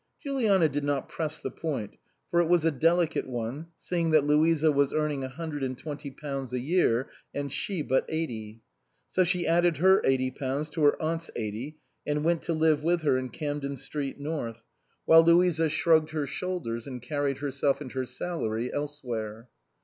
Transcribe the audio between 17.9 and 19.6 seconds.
her salary elsewhere.